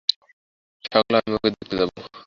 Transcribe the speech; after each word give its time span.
সকালবেলা 0.83 1.17
আমি 1.21 1.31
ওকে 1.37 1.49
দেখতে 1.51 1.75
যাব। 1.79 1.89